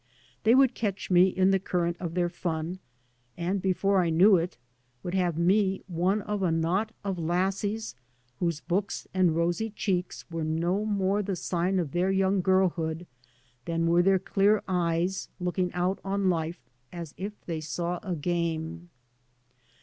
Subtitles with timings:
[0.41, 2.79] They would catch me in the current of their fun,
[3.37, 4.57] and 3 by Google MY MOTHER AND 1 before I knew it,
[5.03, 7.93] would have me one of a knot of lassies
[8.39, 13.05] whose books and rosy checks were no more the sign of their young girl hood
[13.65, 17.99] than were their clear eyes looking out on life as if they saw.
[18.01, 18.89] a game.